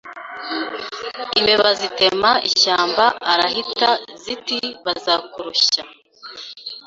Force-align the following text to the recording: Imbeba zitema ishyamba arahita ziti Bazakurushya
Imbeba 1.39 1.69
zitema 1.79 2.31
ishyamba 2.49 3.05
arahita 3.31 3.89
ziti 4.23 4.59
Bazakurushya 4.85 5.83